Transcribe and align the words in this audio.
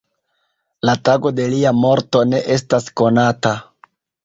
La 0.89 0.95
tago 1.09 1.33
de 1.41 1.45
lia 1.51 1.75
morto 1.83 2.23
ne 2.33 2.41
estas 2.57 2.91
konata. 3.03 3.55